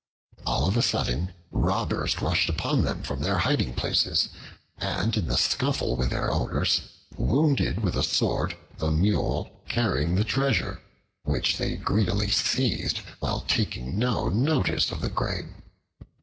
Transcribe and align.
All 0.47 0.67
of 0.67 0.75
a 0.77 0.81
sudden 0.81 1.31
Robbers 1.51 2.23
rushed 2.23 2.49
upon 2.49 2.83
them 2.83 3.03
from 3.03 3.19
their 3.21 3.37
hiding 3.37 3.75
places, 3.75 4.29
and 4.79 5.15
in 5.15 5.27
the 5.27 5.37
scuffle 5.37 5.95
with 5.95 6.09
their 6.09 6.31
owners, 6.31 6.81
wounded 7.17 7.81
with 7.83 7.95
a 7.95 8.01
sword 8.01 8.57
the 8.79 8.89
Mule 8.89 9.61
carrying 9.69 10.15
the 10.15 10.23
treasure, 10.23 10.81
which 11.21 11.59
they 11.59 11.75
greedily 11.75 12.31
seized 12.31 13.01
while 13.19 13.41
taking 13.41 13.99
no 13.99 14.27
notice 14.27 14.89
of 14.89 15.01
the 15.01 15.09
grain. 15.11 15.53